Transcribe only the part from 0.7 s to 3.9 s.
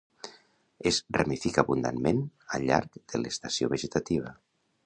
Es ramifica abundantment al llarg de l'estació